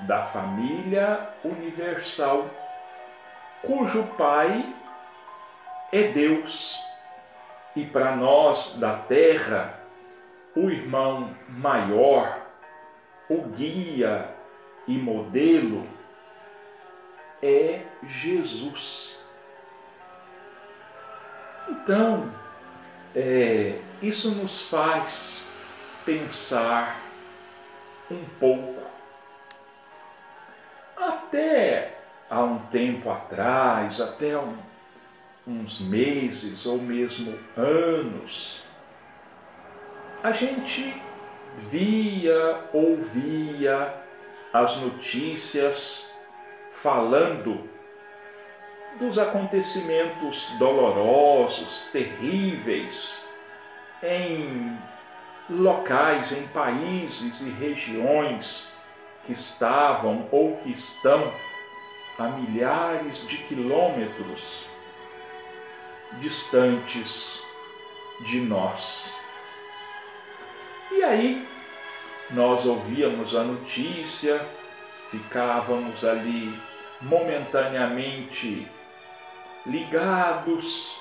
da 0.00 0.24
família 0.24 1.30
universal, 1.44 2.50
cujo 3.62 4.04
Pai 4.18 4.74
é 5.92 6.08
Deus. 6.08 6.78
E 7.76 7.84
para 7.84 8.14
nós 8.14 8.76
da 8.76 8.98
terra, 8.98 9.80
o 10.54 10.70
irmão 10.70 11.34
maior, 11.48 12.40
o 13.28 13.42
guia 13.48 14.32
e 14.86 14.96
modelo 14.96 15.86
é 17.42 17.82
Jesus. 18.04 19.18
Então, 21.68 22.32
é, 23.14 23.78
isso 24.02 24.30
nos 24.30 24.62
faz 24.62 25.40
pensar 26.04 27.00
um 28.10 28.24
pouco. 28.40 28.82
Até 30.96 31.98
há 32.28 32.42
um 32.42 32.58
tempo 32.66 33.10
atrás, 33.10 34.00
até 34.00 34.36
um, 34.36 34.56
uns 35.46 35.80
meses 35.80 36.66
ou 36.66 36.78
mesmo 36.78 37.38
anos, 37.56 38.64
a 40.22 40.32
gente 40.32 40.94
via, 41.70 42.64
ouvia 42.72 43.94
as 44.52 44.76
notícias 44.76 46.08
falando 46.70 47.73
dos 48.98 49.18
acontecimentos 49.18 50.50
dolorosos, 50.58 51.88
terríveis, 51.92 53.24
em 54.02 54.78
locais, 55.50 56.32
em 56.32 56.46
países 56.48 57.40
e 57.42 57.50
regiões 57.50 58.72
que 59.24 59.32
estavam 59.32 60.28
ou 60.30 60.56
que 60.58 60.70
estão 60.70 61.32
a 62.18 62.28
milhares 62.28 63.26
de 63.26 63.38
quilômetros 63.38 64.68
distantes 66.20 67.42
de 68.20 68.40
nós. 68.40 69.12
E 70.92 71.02
aí, 71.02 71.48
nós 72.30 72.64
ouvíamos 72.64 73.34
a 73.34 73.42
notícia, 73.42 74.40
ficávamos 75.10 76.04
ali 76.04 76.56
momentaneamente 77.00 78.66
ligados, 79.66 80.98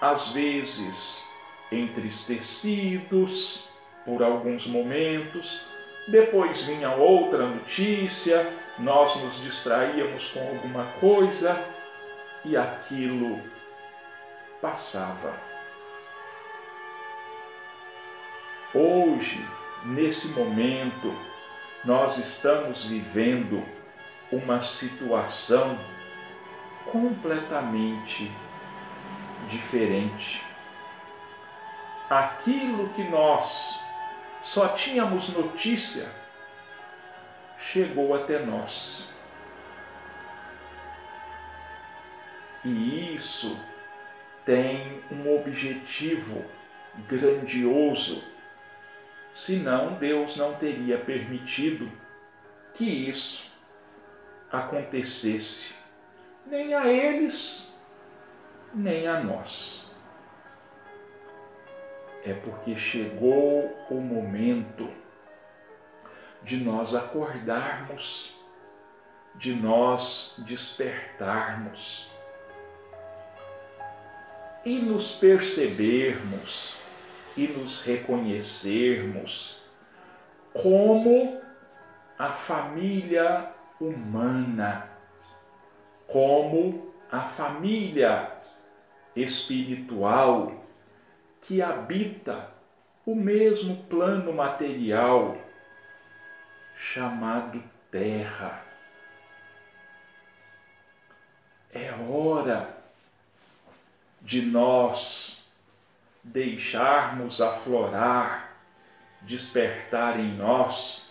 às 0.00 0.28
vezes 0.28 1.22
entristecidos 1.70 3.68
por 4.04 4.22
alguns 4.22 4.66
momentos, 4.66 5.60
depois 6.08 6.64
vinha 6.64 6.90
outra 6.92 7.46
notícia, 7.46 8.52
nós 8.78 9.14
nos 9.22 9.40
distraíamos 9.42 10.30
com 10.32 10.40
alguma 10.40 10.86
coisa 11.00 11.64
e 12.44 12.56
aquilo 12.56 13.40
passava. 14.60 15.34
Hoje, 18.74 19.44
nesse 19.84 20.28
momento, 20.28 21.14
nós 21.84 22.18
estamos 22.18 22.84
vivendo 22.84 23.64
uma 24.32 24.60
situação 24.60 25.78
completamente 26.86 28.30
diferente. 29.48 30.44
Aquilo 32.08 32.88
que 32.90 33.04
nós 33.04 33.78
só 34.42 34.68
tínhamos 34.68 35.28
notícia 35.30 36.10
chegou 37.58 38.14
até 38.14 38.38
nós. 38.38 39.08
E 42.64 43.14
isso 43.14 43.58
tem 44.44 45.02
um 45.10 45.34
objetivo 45.34 46.44
grandioso, 47.06 48.22
senão 49.32 49.94
Deus 49.94 50.36
não 50.36 50.54
teria 50.54 50.98
permitido 50.98 51.90
que 52.74 52.84
isso 52.84 53.50
acontecesse, 54.50 55.74
nem 56.50 56.74
a 56.74 56.86
eles, 56.86 57.72
nem 58.74 59.06
a 59.06 59.20
nós. 59.20 59.88
É 62.24 62.34
porque 62.34 62.76
chegou 62.76 63.74
o 63.88 63.94
momento 63.94 64.90
de 66.42 66.62
nós 66.62 66.94
acordarmos, 66.94 68.36
de 69.36 69.54
nós 69.54 70.34
despertarmos 70.38 72.10
e 74.64 74.78
nos 74.80 75.12
percebermos 75.12 76.74
e 77.36 77.46
nos 77.46 77.80
reconhecermos 77.82 79.62
como 80.52 81.40
a 82.18 82.32
família 82.32 83.50
humana, 83.80 84.89
como 86.10 86.92
a 87.10 87.22
família 87.22 88.32
espiritual 89.14 90.64
que 91.40 91.62
habita 91.62 92.50
o 93.06 93.14
mesmo 93.14 93.76
plano 93.84 94.32
material 94.32 95.38
chamado 96.76 97.62
Terra. 97.90 98.62
É 101.72 101.92
hora 102.08 102.76
de 104.20 104.42
nós 104.42 105.44
deixarmos 106.22 107.40
aflorar, 107.40 108.52
despertar 109.22 110.18
em 110.18 110.34
nós 110.34 111.08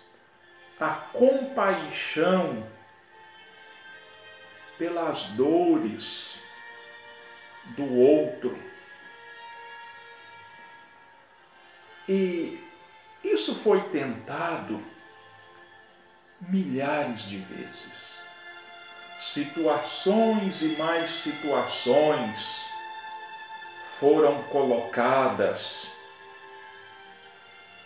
a 0.79 0.89
compaixão 0.89 2.65
pelas 4.79 5.25
dores 5.35 6.39
do 7.75 7.93
outro. 7.93 8.57
E 12.07 12.63
isso 13.23 13.53
foi 13.55 13.89
tentado 13.89 14.83
milhares 16.41 17.23
de 17.23 17.37
vezes. 17.37 18.17
Situações 19.19 20.63
e 20.63 20.77
mais 20.77 21.09
situações 21.09 22.65
foram 23.99 24.43
colocadas 24.43 25.91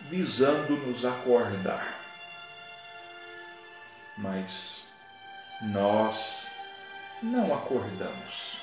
visando 0.01 0.77
nos 0.77 1.03
acordar. 1.03 1.99
Mas 4.15 4.86
nós 5.60 6.53
não 7.23 7.53
acordamos. 7.53 8.57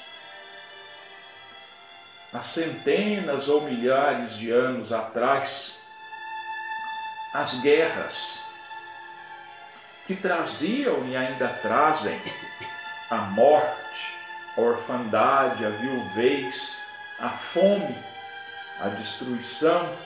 Há 2.32 2.42
centenas 2.42 3.48
ou 3.48 3.62
milhares 3.62 4.36
de 4.36 4.50
anos 4.50 4.92
atrás, 4.92 5.78
as 7.32 7.54
guerras 7.60 8.40
que 10.06 10.14
traziam 10.14 11.06
e 11.06 11.16
ainda 11.16 11.48
trazem 11.62 12.20
a 13.10 13.16
morte, 13.16 14.14
a 14.56 14.60
orfandade, 14.60 15.64
a 15.64 15.70
viuvez, 15.70 16.78
a 17.18 17.30
fome, 17.30 17.96
a 18.80 18.88
destruição. 18.88 19.96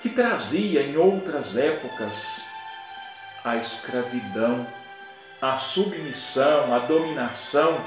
Que 0.00 0.08
trazia 0.08 0.82
em 0.82 0.96
outras 0.96 1.56
épocas 1.56 2.42
a 3.44 3.56
escravidão, 3.56 4.66
a 5.40 5.56
submissão, 5.56 6.72
a 6.74 6.80
dominação 6.80 7.84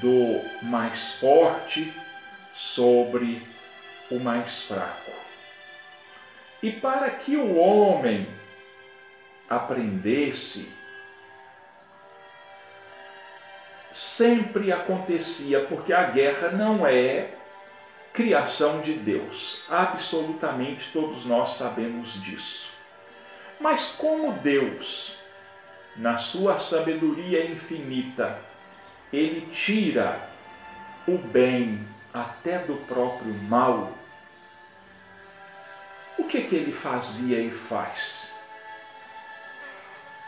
do 0.00 0.42
mais 0.62 1.14
forte 1.14 1.92
sobre 2.52 3.46
o 4.10 4.18
mais 4.18 4.62
fraco. 4.62 5.12
E 6.62 6.70
para 6.70 7.10
que 7.10 7.36
o 7.36 7.56
homem 7.56 8.28
aprendesse 9.48 10.72
sempre 13.92 14.72
acontecia, 14.72 15.64
porque 15.64 15.92
a 15.92 16.04
guerra 16.04 16.50
não 16.50 16.86
é 16.86 17.30
criação 18.12 18.80
de 18.80 18.92
Deus. 18.92 19.62
Absolutamente 19.68 20.92
todos 20.92 21.24
nós 21.24 21.56
sabemos 21.56 22.20
disso. 22.22 22.75
Mas 23.60 23.88
como 23.92 24.32
Deus, 24.34 25.16
na 25.96 26.16
sua 26.16 26.58
sabedoria 26.58 27.44
infinita, 27.46 28.38
ele 29.12 29.46
tira 29.52 30.28
o 31.06 31.16
bem 31.16 31.86
até 32.12 32.58
do 32.58 32.76
próprio 32.86 33.32
mal, 33.34 33.92
o 36.18 36.24
que 36.24 36.42
que 36.42 36.56
ele 36.56 36.72
fazia 36.72 37.40
e 37.40 37.50
faz? 37.50 38.36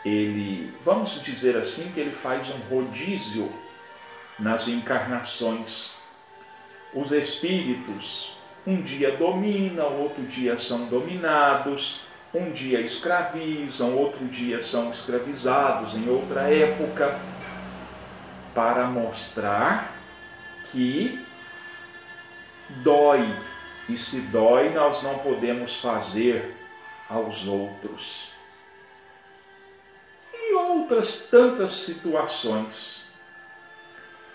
ele, 0.05 0.73
vamos 0.83 1.21
dizer 1.21 1.57
assim, 1.57 1.91
que 1.91 1.99
ele 1.99 2.11
faz 2.11 2.49
um 2.49 2.57
rodízio 2.69 3.51
nas 4.37 4.67
encarnações. 4.67 5.93
Os 6.93 7.11
espíritos 7.11 8.37
um 8.65 8.81
dia 8.81 9.15
dominam, 9.15 9.99
outro 10.01 10.23
dia 10.23 10.57
são 10.57 10.85
dominados, 10.85 12.01
um 12.33 12.51
dia 12.51 12.79
escravizam, 12.81 13.95
outro 13.97 14.25
dia 14.25 14.59
são 14.59 14.89
escravizados 14.91 15.95
em 15.95 16.07
outra 16.09 16.41
época, 16.53 17.19
para 18.53 18.85
mostrar 18.85 19.93
que 20.71 21.25
dói, 22.83 23.35
e 23.87 23.97
se 23.97 24.21
dói, 24.21 24.69
nós 24.69 25.01
não 25.01 25.19
podemos 25.19 25.79
fazer 25.79 26.55
aos 27.09 27.47
outros. 27.47 28.29
Outras 30.53 31.27
tantas 31.31 31.71
situações, 31.71 33.07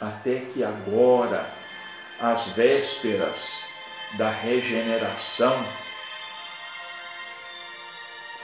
até 0.00 0.40
que 0.40 0.64
agora 0.64 1.48
às 2.20 2.48
vésperas 2.48 3.52
da 4.16 4.30
regeneração, 4.30 5.64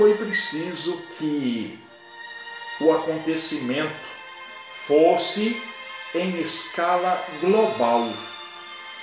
foi 0.01 0.15
preciso 0.15 0.97
que 1.19 1.79
o 2.81 2.91
acontecimento 2.91 3.93
fosse 4.87 5.63
em 6.15 6.41
escala 6.41 7.23
global. 7.43 8.09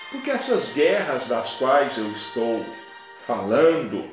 Porque 0.10 0.32
essas 0.32 0.74
guerras 0.74 1.28
das 1.28 1.54
quais 1.54 1.96
eu 2.00 2.12
estou 2.12 2.66
falando 3.28 4.10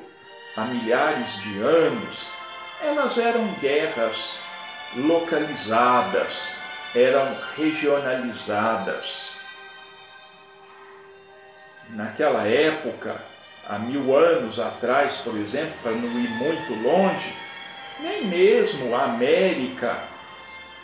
há 0.55 0.65
milhares 0.65 1.35
de 1.41 1.59
anos, 1.59 2.27
elas 2.79 3.17
eram 3.17 3.51
guerras 3.55 4.37
localizadas, 4.95 6.55
eram 6.93 7.35
regionalizadas. 7.57 9.35
Naquela 11.89 12.47
época, 12.47 13.19
há 13.67 13.79
mil 13.79 14.15
anos 14.15 14.59
atrás, 14.59 15.17
por 15.17 15.35
exemplo, 15.37 15.75
para 15.81 15.91
não 15.91 16.19
ir 16.19 16.29
muito 16.29 16.73
longe, 16.81 17.35
nem 17.99 18.25
mesmo 18.25 18.95
a 18.95 19.05
América 19.05 20.03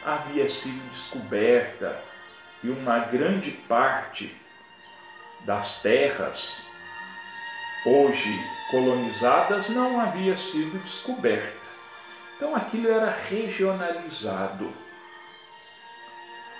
havia 0.03 0.49
sido 0.49 0.89
descoberta 0.89 2.01
e 2.63 2.69
uma 2.69 2.99
grande 2.99 3.51
parte 3.51 4.35
das 5.41 5.81
terras 5.81 6.63
hoje 7.85 8.39
colonizadas 8.69 9.69
não 9.69 9.99
havia 9.99 10.35
sido 10.35 10.79
descoberta. 10.79 11.61
Então 12.35 12.55
aquilo 12.55 12.89
era 12.89 13.11
regionalizado. 13.11 14.71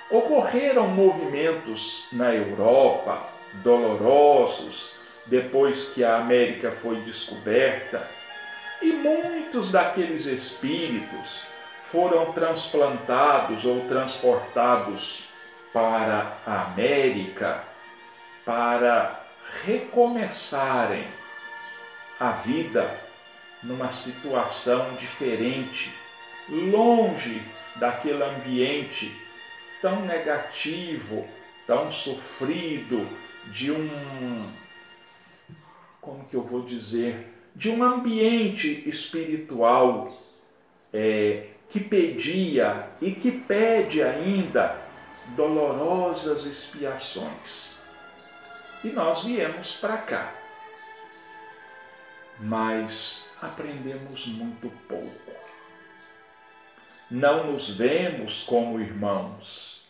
Ocorreram 0.09 0.87
movimentos 0.87 2.07
na 2.11 2.33
Europa 2.33 3.27
dolorosos 3.63 5.00
depois 5.25 5.89
que 5.93 6.03
a 6.03 6.17
América 6.17 6.71
foi 6.71 7.01
descoberta, 7.01 8.07
e 8.81 8.91
muitos 8.91 9.71
daqueles 9.71 10.25
espíritos 10.25 11.45
foram 11.83 12.31
transplantados 12.33 13.65
ou 13.65 13.81
transportados 13.87 15.29
para 15.71 16.37
a 16.45 16.63
América 16.63 17.63
para 18.45 19.23
recomeçarem 19.63 21.07
a 22.19 22.31
vida 22.31 22.99
numa 23.61 23.89
situação 23.89 24.95
diferente, 24.95 25.93
longe 26.49 27.43
daquele 27.75 28.23
ambiente 28.23 29.15
tão 29.81 30.01
negativo, 30.05 31.27
tão 31.67 31.91
sofrido, 31.91 33.07
de 33.47 33.71
um. 33.71 34.51
Como 36.01 36.25
que 36.25 36.35
eu 36.35 36.43
vou 36.43 36.63
dizer? 36.63 37.31
De 37.55 37.69
um 37.69 37.83
ambiente 37.83 38.87
espiritual 38.89 40.11
é, 40.91 41.47
que 41.69 41.79
pedia 41.79 42.89
e 42.99 43.11
que 43.11 43.31
pede 43.31 44.01
ainda 44.01 44.81
dolorosas 45.35 46.45
expiações. 46.45 47.79
E 48.83 48.89
nós 48.89 49.23
viemos 49.23 49.73
para 49.73 49.97
cá 49.97 50.41
mas 52.41 53.29
aprendemos 53.39 54.25
muito 54.27 54.69
pouco. 54.87 55.31
Não 57.09 57.51
nos 57.51 57.75
vemos 57.77 58.43
como 58.43 58.79
irmãos, 58.79 59.85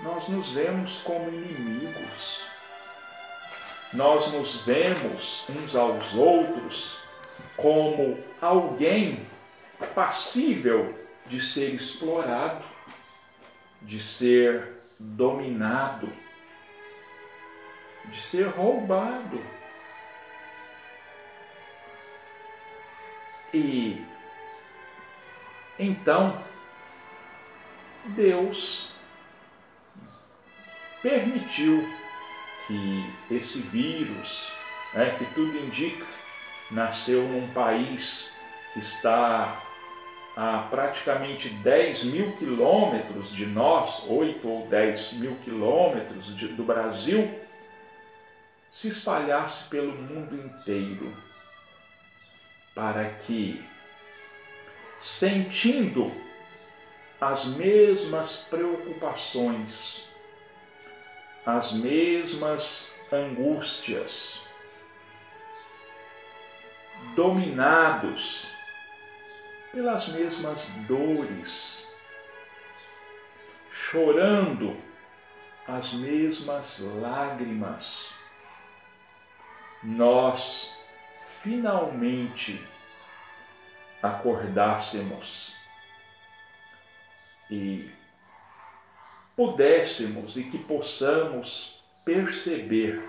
nós 0.00 0.28
nos 0.28 0.50
vemos 0.50 0.98
como 0.98 1.28
inimigos. 1.30 2.42
Nós 3.94 4.32
nos 4.32 4.62
vemos 4.62 5.44
uns 5.48 5.76
aos 5.76 6.14
outros 6.14 6.98
como 7.56 8.18
alguém 8.40 9.24
passível 9.94 10.98
de 11.26 11.38
ser 11.38 11.72
explorado, 11.74 12.64
de 13.82 14.00
ser 14.00 14.82
dominado, 14.98 16.12
de 18.06 18.20
ser 18.20 18.48
roubado. 18.48 19.40
E 23.52 24.04
então 25.78 26.42
Deus 28.06 28.92
permitiu 31.00 32.03
que 32.66 33.12
esse 33.30 33.58
vírus, 33.60 34.52
né, 34.94 35.14
que 35.18 35.24
tudo 35.34 35.56
indica, 35.58 36.06
nasceu 36.70 37.22
num 37.22 37.48
país 37.48 38.32
que 38.72 38.78
está 38.78 39.60
a 40.36 40.66
praticamente 40.70 41.48
10 41.48 42.04
mil 42.04 42.32
quilômetros 42.32 43.30
de 43.30 43.46
nós, 43.46 44.02
8 44.08 44.48
ou 44.48 44.66
10 44.66 45.12
mil 45.14 45.36
quilômetros 45.44 46.26
do 46.26 46.64
Brasil, 46.64 47.40
se 48.70 48.88
espalhasse 48.88 49.68
pelo 49.68 49.92
mundo 49.92 50.34
inteiro 50.34 51.14
para 52.74 53.04
que, 53.10 53.64
sentindo 54.98 56.12
as 57.20 57.44
mesmas 57.44 58.36
preocupações, 58.50 60.08
as 61.46 61.72
mesmas 61.72 62.90
angústias, 63.12 64.40
dominados 67.14 68.46
pelas 69.72 70.08
mesmas 70.08 70.64
dores, 70.88 71.86
chorando 73.70 74.76
as 75.68 75.92
mesmas 75.92 76.78
lágrimas, 76.78 78.14
nós 79.82 80.74
finalmente 81.42 82.66
acordássemos 84.02 85.54
e 87.50 87.90
pudéssemos 89.36 90.36
e 90.36 90.44
que 90.44 90.58
possamos 90.58 91.82
perceber 92.04 93.02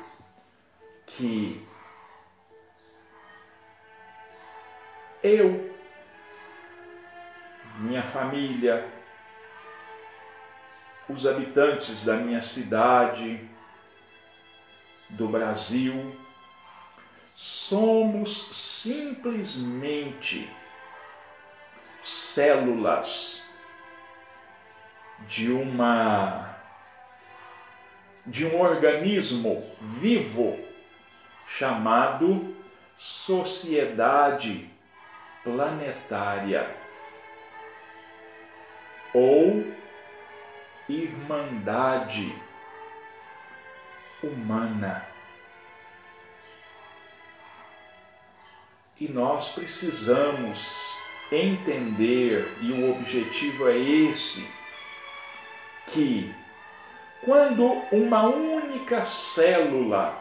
que 1.06 1.66
eu, 5.22 5.74
minha 7.80 8.04
família, 8.04 8.88
os 11.08 11.28
habitantes 11.28 12.04
da 12.04 12.16
minha 12.16 12.42
cidade, 12.42 13.48
do 15.10 15.28
Brasil, 15.28 16.16
somos 17.36 18.48
simplesmente 18.56 20.50
células 22.02 23.45
de 25.28 25.52
uma 25.52 26.56
de 28.26 28.46
um 28.46 28.60
organismo 28.60 29.64
vivo 30.00 30.60
chamado 31.48 32.56
sociedade 32.98 34.70
planetária 35.44 36.76
ou 39.14 39.64
irmandade 40.90 42.36
humana. 44.24 45.06
E 49.00 49.08
nós 49.08 49.52
precisamos 49.54 50.96
entender, 51.32 52.48
e 52.62 52.72
o 52.72 52.92
objetivo 52.92 53.68
é 53.68 53.78
esse, 53.78 54.50
que 55.88 56.34
quando 57.24 57.66
uma 57.92 58.24
única 58.24 59.04
célula 59.06 60.16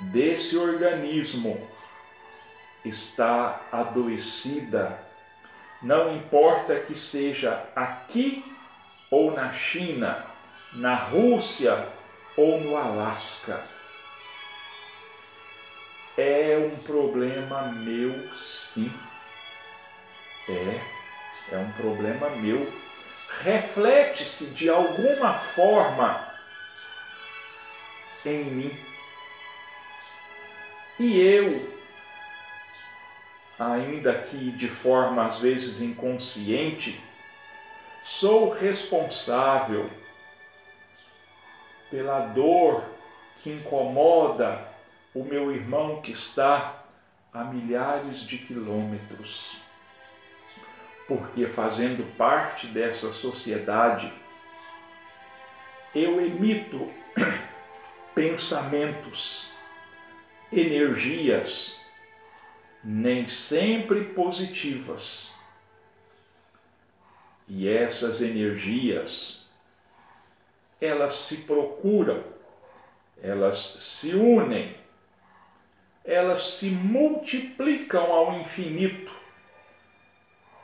desse 0.00 0.56
organismo 0.56 1.60
está 2.84 3.60
adoecida, 3.70 4.98
não 5.82 6.16
importa 6.16 6.80
que 6.80 6.94
seja 6.94 7.64
aqui 7.76 8.44
ou 9.10 9.32
na 9.32 9.52
China, 9.52 10.24
na 10.72 10.94
Rússia 10.94 11.88
ou 12.36 12.60
no 12.60 12.76
Alasca, 12.76 13.62
é 16.16 16.56
um 16.58 16.82
problema 16.82 17.62
meu, 17.62 18.34
sim. 18.34 18.92
É, 20.48 20.80
é 21.52 21.58
um 21.58 21.70
problema 21.72 22.30
meu. 22.30 22.81
Reflete-se 23.40 24.46
de 24.46 24.68
alguma 24.68 25.34
forma 25.34 26.32
em 28.24 28.44
mim. 28.44 28.76
E 30.98 31.20
eu, 31.20 31.68
ainda 33.58 34.14
que 34.22 34.52
de 34.52 34.68
forma 34.68 35.26
às 35.26 35.38
vezes 35.38 35.80
inconsciente, 35.80 37.02
sou 38.02 38.50
responsável 38.50 39.90
pela 41.90 42.20
dor 42.20 42.84
que 43.42 43.50
incomoda 43.50 44.66
o 45.14 45.24
meu 45.24 45.52
irmão 45.52 46.00
que 46.00 46.12
está 46.12 46.84
a 47.32 47.44
milhares 47.44 48.20
de 48.20 48.38
quilômetros. 48.38 49.56
Porque 51.12 51.46
fazendo 51.46 52.04
parte 52.16 52.66
dessa 52.68 53.12
sociedade, 53.12 54.10
eu 55.94 56.18
emito 56.24 56.90
pensamentos, 58.14 59.52
energias, 60.50 61.78
nem 62.82 63.26
sempre 63.26 64.06
positivas. 64.06 65.30
E 67.46 67.68
essas 67.68 68.22
energias, 68.22 69.44
elas 70.80 71.12
se 71.12 71.42
procuram, 71.42 72.24
elas 73.22 73.58
se 73.58 74.14
unem, 74.14 74.74
elas 76.06 76.42
se 76.54 76.70
multiplicam 76.70 78.10
ao 78.10 78.40
infinito, 78.40 79.21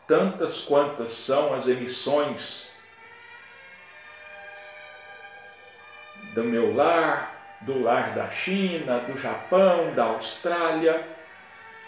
tantas 0.09 0.63
quantas 0.63 1.11
são 1.11 1.55
as 1.55 1.69
emissões 1.69 2.73
do 6.35 6.43
meu 6.43 6.75
lar, 6.75 7.59
do 7.61 7.83
lar 7.83 8.15
da 8.15 8.31
China, 8.31 9.01
do 9.01 9.19
Japão, 9.19 9.95
da 9.95 10.05
Austrália. 10.05 11.07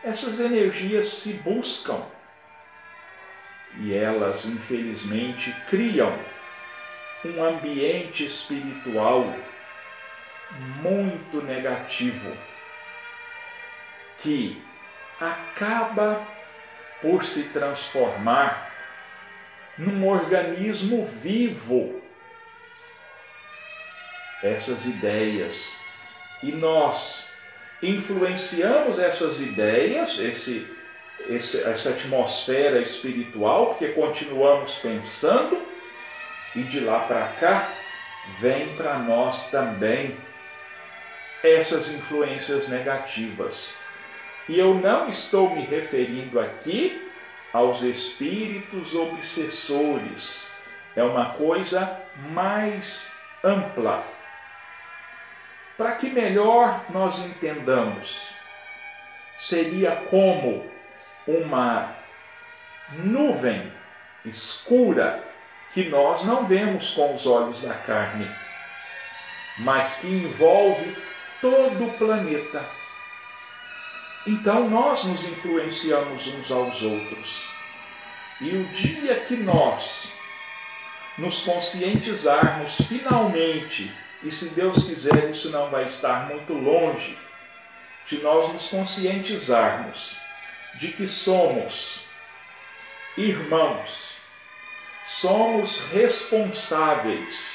Essas 0.04 0.38
energias 0.38 1.06
se 1.06 1.32
buscam 1.34 2.02
e 3.78 3.94
elas, 3.94 4.44
infelizmente, 4.44 5.54
criam 5.68 6.12
um 7.24 7.42
ambiente 7.42 8.24
espiritual 8.24 9.32
muito 10.82 11.40
negativo 11.42 12.36
que 14.18 14.62
acaba 15.20 16.26
por 17.00 17.24
se 17.24 17.44
transformar 17.44 18.70
num 19.78 20.06
organismo 20.06 21.04
vivo 21.04 22.02
essas 24.42 24.86
ideias 24.86 25.72
e 26.42 26.52
nós 26.52 27.30
influenciamos 27.82 28.98
essas 28.98 29.40
ideias, 29.40 30.18
esse, 30.18 30.66
esse, 31.28 31.62
essa 31.62 31.90
atmosfera 31.90 32.80
espiritual, 32.80 33.66
porque 33.68 33.88
continuamos 33.88 34.74
pensando 34.76 35.60
e 36.54 36.62
de 36.62 36.80
lá 36.80 37.00
para 37.00 37.26
cá 37.40 37.72
vem 38.38 38.74
para 38.76 38.98
nós 38.98 39.50
também 39.50 40.16
essas 41.42 41.90
influências 41.90 42.68
negativas. 42.68 43.72
E 44.48 44.58
eu 44.58 44.74
não 44.74 45.08
estou 45.08 45.50
me 45.50 45.62
referindo 45.62 46.40
aqui 46.40 47.10
aos 47.52 47.82
espíritos 47.82 48.94
obsessores. 48.94 50.44
É 50.96 51.02
uma 51.02 51.30
coisa 51.34 52.00
mais 52.32 53.12
ampla 53.44 54.04
para 55.80 55.92
que 55.92 56.10
melhor 56.10 56.84
nós 56.90 57.24
entendamos, 57.24 58.28
seria 59.38 59.96
como 60.10 60.70
uma 61.26 61.96
nuvem 62.90 63.72
escura 64.22 65.24
que 65.72 65.88
nós 65.88 66.22
não 66.22 66.44
vemos 66.44 66.90
com 66.90 67.14
os 67.14 67.26
olhos 67.26 67.62
da 67.62 67.72
carne, 67.72 68.30
mas 69.56 70.00
que 70.00 70.06
envolve 70.06 70.94
todo 71.40 71.86
o 71.86 71.92
planeta. 71.92 72.62
Então 74.26 74.68
nós 74.68 75.04
nos 75.04 75.24
influenciamos 75.24 76.26
uns 76.26 76.50
aos 76.50 76.82
outros. 76.82 77.48
E 78.40 78.50
o 78.50 78.64
dia 78.68 79.20
que 79.20 79.36
nós 79.36 80.12
nos 81.18 81.42
conscientizarmos 81.42 82.76
finalmente 82.88 83.92
e 84.22 84.30
se 84.30 84.50
Deus 84.50 84.84
quiser, 84.84 85.30
isso 85.30 85.50
não 85.50 85.70
vai 85.70 85.84
estar 85.84 86.28
muito 86.28 86.52
longe 86.52 87.16
de 88.06 88.18
nós 88.18 88.52
nos 88.52 88.66
conscientizarmos 88.68 90.16
de 90.74 90.88
que 90.88 91.06
somos 91.06 92.00
irmãos, 93.16 94.14
somos 95.04 95.80
responsáveis 95.86 97.54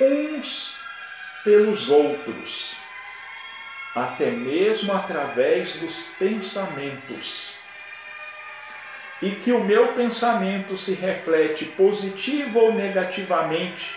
uns 0.00 0.74
pelos 1.44 1.88
outros, 1.88 2.74
até 3.94 4.30
mesmo 4.30 4.92
através 4.92 5.76
dos 5.76 6.02
pensamentos. 6.18 7.54
E 9.20 9.32
que 9.32 9.52
o 9.52 9.62
meu 9.62 9.92
pensamento 9.92 10.76
se 10.76 10.94
reflete 10.94 11.66
positivo 11.66 12.58
ou 12.58 12.74
negativamente 12.74 13.96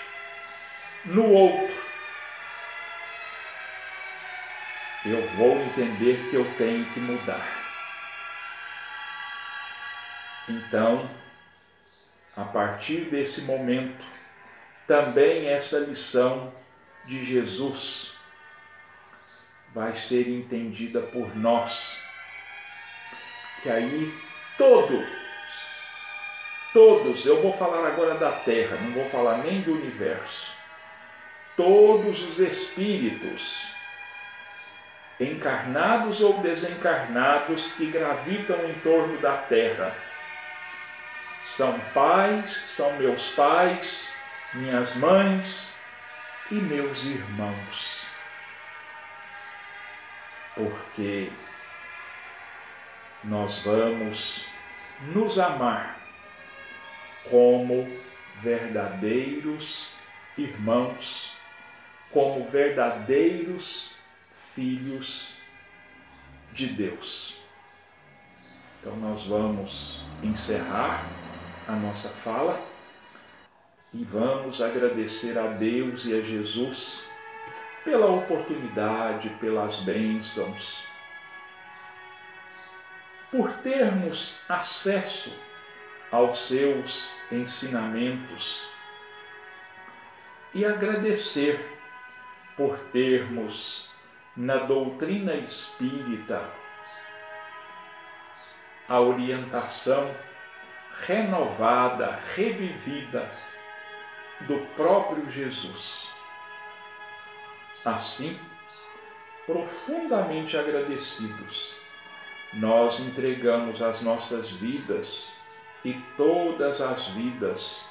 no 1.03 1.29
outro, 1.29 1.85
eu 5.05 5.25
vou 5.35 5.59
entender 5.61 6.27
que 6.29 6.35
eu 6.35 6.45
tenho 6.57 6.85
que 6.85 6.99
mudar. 6.99 7.45
Então, 10.47 11.09
a 12.35 12.43
partir 12.43 13.05
desse 13.05 13.41
momento, 13.41 14.05
também 14.87 15.47
essa 15.47 15.79
lição 15.79 16.53
de 17.05 17.23
Jesus 17.23 18.14
vai 19.75 19.93
ser 19.93 20.29
entendida 20.29 21.01
por 21.01 21.35
nós. 21.35 22.01
Que 23.61 23.69
aí 23.69 24.17
todos, 24.57 25.05
todos, 26.73 27.25
eu 27.25 27.41
vou 27.41 27.51
falar 27.51 27.85
agora 27.85 28.15
da 28.15 28.31
Terra, 28.31 28.77
não 28.77 28.93
vou 28.93 29.09
falar 29.09 29.39
nem 29.39 29.61
do 29.61 29.73
universo, 29.73 30.55
todos 31.57 32.23
os 32.23 32.39
espíritos 32.39 33.67
encarnados 35.19 36.21
ou 36.21 36.37
desencarnados 36.39 37.71
que 37.73 37.87
gravitam 37.87 38.69
em 38.69 38.73
torno 38.79 39.17
da 39.19 39.37
terra. 39.37 39.95
São 41.41 41.79
pais, 41.93 42.49
são 42.65 42.91
meus 42.97 43.29
pais, 43.29 44.11
minhas 44.53 44.95
mães 44.95 45.73
e 46.51 46.55
meus 46.55 47.05
irmãos. 47.05 48.04
Porque 50.55 51.31
nós 53.23 53.59
vamos 53.59 54.45
nos 55.13 55.37
amar 55.37 55.99
como 57.29 57.87
verdadeiros 58.41 59.89
irmãos, 60.37 61.35
como 62.11 62.47
verdadeiros 62.49 63.95
filhos 64.53 65.35
de 66.53 66.67
Deus. 66.67 67.37
Então, 68.79 68.95
nós 68.97 69.25
vamos 69.25 70.01
encerrar 70.23 71.05
a 71.67 71.73
nossa 71.73 72.09
fala 72.09 72.63
e 73.93 74.03
vamos 74.03 74.61
agradecer 74.61 75.37
a 75.37 75.47
Deus 75.47 76.05
e 76.05 76.13
a 76.13 76.21
Jesus 76.21 77.03
pela 77.85 78.07
oportunidade, 78.07 79.29
pelas 79.39 79.77
bênçãos, 79.81 80.83
por 83.31 83.51
termos 83.59 84.39
acesso 84.49 85.31
aos 86.11 86.47
seus 86.47 87.13
ensinamentos 87.31 88.67
e 90.53 90.65
agradecer 90.65 91.77
por 92.57 92.77
termos 92.91 93.89
na 94.35 94.57
doutrina 94.57 95.35
espírita 95.35 96.49
a 98.87 98.99
orientação 98.99 100.15
renovada, 101.05 102.19
revivida 102.35 103.29
do 104.41 104.59
próprio 104.75 105.29
Jesus. 105.29 106.14
Assim, 107.85 108.39
profundamente 109.45 110.57
agradecidos, 110.57 111.75
nós 112.51 112.99
entregamos 112.99 113.79
as 113.79 114.01
nossas 114.01 114.49
vidas 114.49 115.31
e 115.83 115.93
todas 116.17 116.81
as 116.81 117.05
vidas 117.09 117.85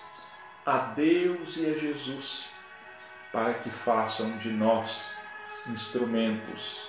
a 0.66 0.78
Deus 0.78 1.56
e 1.56 1.66
a 1.66 1.78
Jesus, 1.78 2.48
para 3.30 3.54
que 3.54 3.70
façam 3.70 4.36
de 4.38 4.50
nós 4.50 5.14
instrumentos 5.68 6.88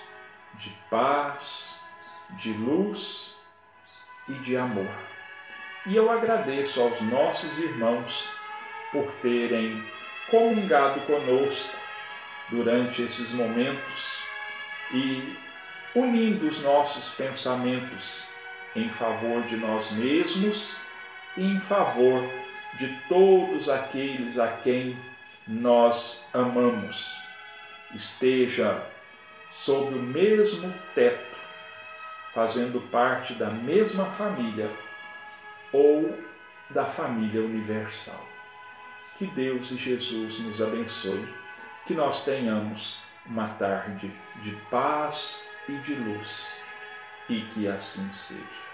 de 0.55 0.75
paz, 0.89 1.75
de 2.31 2.53
luz 2.53 3.35
e 4.27 4.33
de 4.33 4.57
amor. 4.57 4.91
E 5.85 5.95
eu 5.95 6.11
agradeço 6.11 6.81
aos 6.81 6.99
nossos 7.01 7.59
irmãos 7.59 8.27
por 8.91 9.11
terem 9.21 9.85
comungado 10.31 11.01
conosco 11.01 11.84
durante 12.49 13.01
esses 13.01 13.31
momentos 13.31 14.23
e 14.93 15.35
unindo 15.95 16.47
os 16.47 16.61
nossos 16.61 17.13
pensamentos 17.15 18.21
em 18.75 18.89
favor 18.89 19.43
de 19.43 19.55
nós 19.55 19.91
mesmos 19.91 20.75
e 21.37 21.43
em 21.43 21.59
favor 21.59 22.29
de 22.73 22.87
todos 23.07 23.69
aqueles 23.69 24.37
a 24.37 24.47
quem 24.49 24.97
nós 25.47 26.23
amamos. 26.33 27.15
Esteja 27.93 28.83
sob 29.51 29.95
o 29.95 30.01
mesmo 30.01 30.73
teto, 30.93 31.37
fazendo 32.33 32.81
parte 32.91 33.33
da 33.33 33.49
mesma 33.49 34.05
família 34.11 34.69
ou 35.71 36.17
da 36.69 36.85
família 36.85 37.41
universal. 37.41 38.27
Que 39.17 39.25
Deus 39.27 39.71
e 39.71 39.77
Jesus 39.77 40.39
nos 40.39 40.61
abençoe, 40.61 41.25
que 41.85 41.93
nós 41.93 42.25
tenhamos 42.25 43.15
uma 43.25 43.55
tarde 43.55 44.27
de 44.35 44.53
paz 44.53 45.55
e 45.67 45.79
de 45.79 45.95
luz, 45.95 46.67
e 47.27 47.47
que 47.47 47.67
assim 47.67 48.11
seja. 48.11 48.64